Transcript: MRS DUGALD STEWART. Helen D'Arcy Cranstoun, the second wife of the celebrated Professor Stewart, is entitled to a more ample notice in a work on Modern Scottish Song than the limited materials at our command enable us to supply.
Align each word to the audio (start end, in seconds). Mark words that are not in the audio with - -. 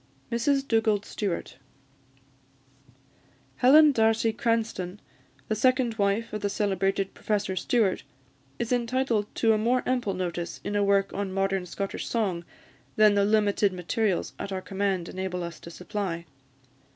MRS 0.31 0.67
DUGALD 0.67 1.05
STEWART. 1.05 1.57
Helen 3.57 3.91
D'Arcy 3.91 4.33
Cranstoun, 4.33 4.97
the 5.47 5.53
second 5.53 5.93
wife 5.99 6.33
of 6.33 6.41
the 6.41 6.49
celebrated 6.49 7.13
Professor 7.13 7.55
Stewart, 7.55 8.01
is 8.57 8.71
entitled 8.71 9.27
to 9.35 9.53
a 9.53 9.59
more 9.59 9.83
ample 9.85 10.15
notice 10.15 10.59
in 10.63 10.75
a 10.75 10.83
work 10.83 11.13
on 11.13 11.31
Modern 11.31 11.67
Scottish 11.67 12.07
Song 12.07 12.43
than 12.95 13.13
the 13.13 13.25
limited 13.25 13.71
materials 13.73 14.33
at 14.39 14.51
our 14.51 14.59
command 14.63 15.07
enable 15.07 15.43
us 15.43 15.59
to 15.59 15.69
supply. 15.69 16.25